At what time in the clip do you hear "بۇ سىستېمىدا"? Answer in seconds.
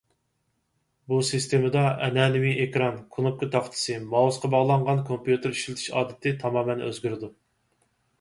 1.11-1.81